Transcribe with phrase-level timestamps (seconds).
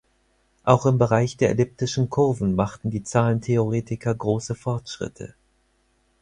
[0.63, 5.35] Auch im Bereich der elliptischen Kurven machten die Zahlentheoretiker große Fortschritte.